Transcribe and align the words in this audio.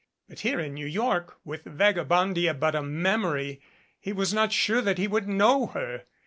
But 0.27 0.39
here 0.39 0.59
in 0.59 0.73
New 0.73 0.87
York, 0.87 1.37
with 1.45 1.63
Vagabondia 1.63 2.55
but 2.55 2.73
a 2.73 2.81
memory, 2.81 3.61
he 3.99 4.11
was 4.11 4.33
not 4.33 4.51
sure 4.51 4.81
that 4.81 4.97
he 4.97 5.07
would 5.07 5.27
know 5.27 5.67
her. 5.67 6.05